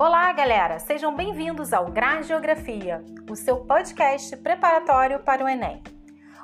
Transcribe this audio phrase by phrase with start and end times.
[0.00, 0.78] Olá, galera!
[0.78, 5.82] Sejam bem-vindos ao Gra Geografia, o seu podcast preparatório para o Enem.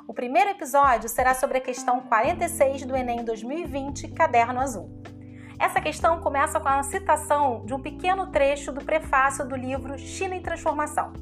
[0.05, 5.01] O primeiro episódio será sobre a questão 46 do Enem 2020, Caderno Azul.
[5.57, 10.35] Essa questão começa com a citação de um pequeno trecho do prefácio do livro China
[10.35, 11.13] em Transformação.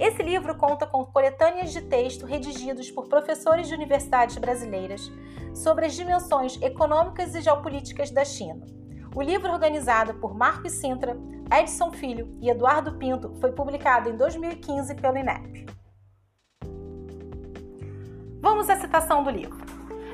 [0.00, 5.12] Esse livro conta com coletâneas de texto redigidos por professores de universidades brasileiras
[5.54, 8.77] sobre as dimensões econômicas e geopolíticas da China.
[9.18, 11.16] O livro, organizado por Marcos Sintra,
[11.52, 15.66] Edson Filho e Eduardo Pinto, foi publicado em 2015 pelo INEP.
[18.40, 19.58] Vamos à citação do livro.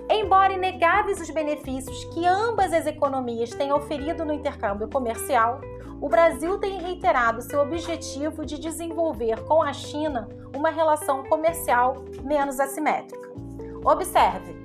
[0.09, 5.61] Embora inegáveis os benefícios que ambas as economias têm oferido no intercâmbio comercial,
[6.01, 12.59] o Brasil tem reiterado seu objetivo de desenvolver com a China uma relação comercial menos
[12.59, 13.29] assimétrica.
[13.85, 14.64] Observe,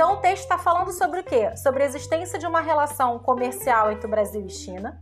[0.00, 1.54] então o texto está falando sobre o quê?
[1.58, 4.98] Sobre a existência de uma relação comercial entre o Brasil e China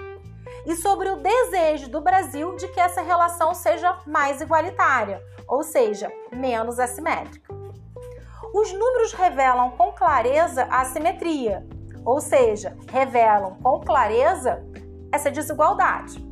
[0.66, 6.12] e sobre o desejo do Brasil de que essa relação seja mais igualitária, ou seja,
[6.32, 7.54] menos assimétrica.
[8.52, 11.64] Os números revelam com clareza a assimetria,
[12.04, 14.66] ou seja, revelam com clareza
[15.12, 16.26] essa desigualdade.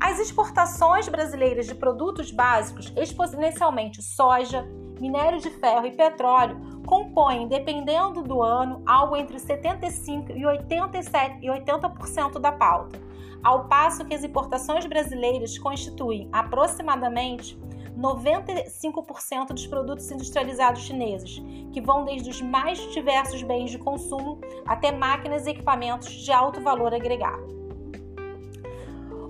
[0.00, 4.66] As exportações brasileiras de produtos básicos, exponencialmente soja,
[4.98, 11.48] minério de ferro e petróleo, compõem, dependendo do ano, algo entre 75% e 87% e
[11.48, 12.98] 80% da pauta,
[13.42, 17.58] ao passo que as importações brasileiras constituem aproximadamente
[17.98, 21.42] 95% dos produtos industrializados chineses,
[21.72, 26.60] que vão desde os mais diversos bens de consumo até máquinas e equipamentos de alto
[26.60, 27.56] valor agregado.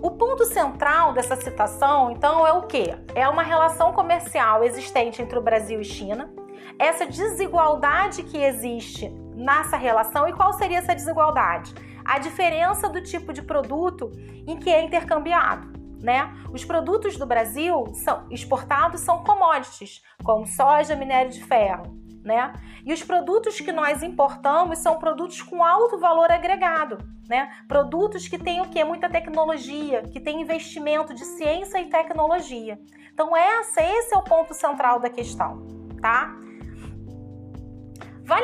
[0.03, 2.95] O ponto central dessa citação, então, é o que?
[3.15, 6.33] É uma relação comercial existente entre o Brasil e China,
[6.79, 11.75] essa desigualdade que existe nessa relação e qual seria essa desigualdade?
[12.05, 14.11] A diferença do tipo de produto
[14.47, 16.33] em que é intercambiado né?
[16.53, 22.53] Os produtos do Brasil são exportados são commodities, como soja, minério de ferro, né?
[22.85, 27.51] E os produtos que nós importamos são produtos com alto valor agregado, né?
[27.67, 28.83] Produtos que têm o que?
[28.85, 32.79] Muita tecnologia, que têm investimento de ciência e tecnologia.
[33.13, 35.67] Então, essa, esse é o ponto central da questão,
[36.01, 36.37] tá?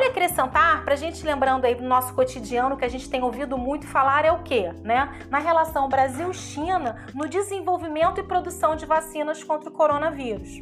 [0.03, 3.57] Vale acrescentar, para a gente lembrando aí do nosso cotidiano que a gente tem ouvido
[3.57, 4.69] muito falar, é o quê?
[4.83, 5.09] Né?
[5.29, 10.61] Na relação Brasil-China, no desenvolvimento e produção de vacinas contra o coronavírus.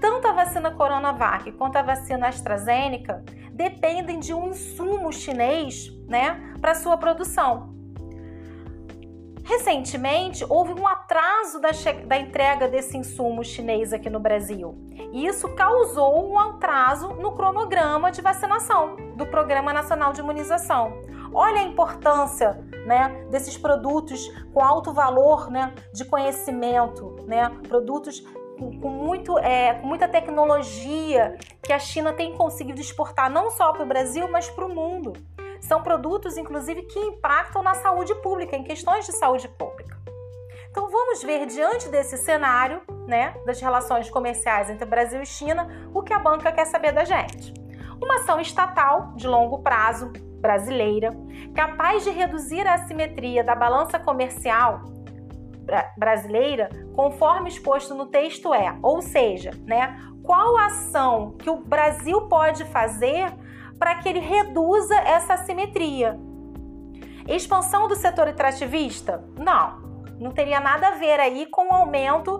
[0.00, 3.22] Tanto a vacina Coronavac quanto a vacina AstraZeneca
[3.52, 7.71] dependem de um insumo chinês né, para sua produção.
[9.44, 11.70] Recentemente, houve um atraso da,
[12.06, 14.76] da, entrega desse insumo chinês aqui no Brasil.
[15.12, 20.92] E isso causou um atraso no cronograma de vacinação do Programa Nacional de Imunização.
[21.34, 22.52] Olha a importância
[22.86, 28.22] né, desses produtos com alto valor né, de conhecimento, né, produtos
[28.80, 33.82] com, muito, é, com muita tecnologia que a China tem conseguido exportar não só para
[33.82, 35.14] o Brasil, mas para o mundo.
[35.62, 39.96] São produtos, inclusive, que impactam na saúde pública, em questões de saúde pública.
[40.70, 46.02] Então vamos ver diante desse cenário, né, das relações comerciais entre Brasil e China, o
[46.02, 47.52] que a banca quer saber da gente.
[48.02, 51.14] Uma ação estatal de longo prazo brasileira,
[51.54, 54.80] capaz de reduzir a assimetria da balança comercial
[55.96, 62.64] brasileira, conforme exposto no texto é, ou seja, né, qual ação que o Brasil pode
[62.64, 63.30] fazer
[63.82, 66.16] para que ele reduza essa assimetria.
[67.26, 69.24] Expansão do setor extrativista?
[69.36, 69.82] Não,
[70.20, 72.38] não teria nada a ver aí com o aumento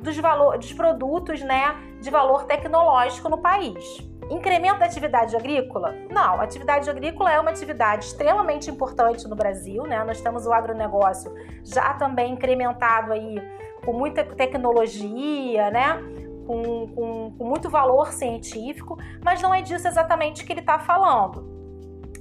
[0.00, 3.84] dos, valor, dos produtos né, de valor tecnológico no país.
[4.30, 5.96] Incremento da atividade agrícola?
[6.12, 10.04] Não, a atividade agrícola é uma atividade extremamente importante no Brasil, né?
[10.04, 11.34] Nós temos o agronegócio
[11.64, 13.42] já também incrementado aí
[13.84, 16.00] com muita tecnologia, né?
[16.46, 21.52] Com, com, com muito valor científico, mas não é disso exatamente que ele está falando.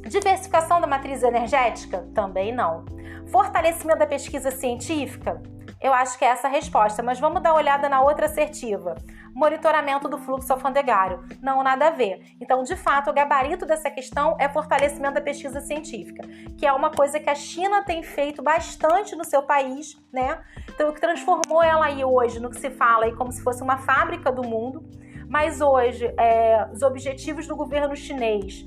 [0.07, 2.07] Diversificação da matriz energética?
[2.13, 2.85] Também não.
[3.27, 5.41] Fortalecimento da pesquisa científica?
[5.81, 8.95] Eu acho que é essa a resposta, mas vamos dar uma olhada na outra assertiva.
[9.33, 11.23] Monitoramento do fluxo alfandegário.
[11.41, 12.35] Não, nada a ver.
[12.39, 16.27] Então, de fato, o gabarito dessa questão é fortalecimento da pesquisa científica,
[16.57, 20.41] que é uma coisa que a China tem feito bastante no seu país, né?
[20.69, 23.63] Então, o que transformou ela aí hoje no que se fala aí como se fosse
[23.63, 24.83] uma fábrica do mundo.
[25.27, 28.65] Mas hoje, é, os objetivos do governo chinês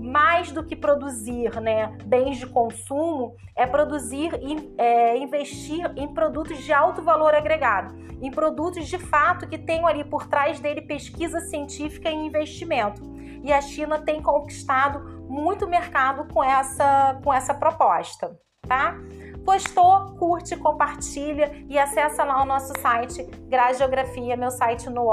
[0.00, 6.58] mais do que produzir né, bens de consumo, é produzir e é, investir em produtos
[6.58, 11.40] de alto valor agregado, em produtos de fato que tenham ali por trás dele pesquisa
[11.40, 13.02] científica e investimento.
[13.42, 18.36] E a China tem conquistado muito mercado com essa, com essa proposta,
[18.66, 18.96] tá?
[19.44, 20.14] Gostou?
[20.18, 25.06] Curte, compartilha e acessa lá o nosso site Grade Geografia, meu site no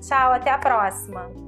[0.00, 1.43] Tchau, até a próxima!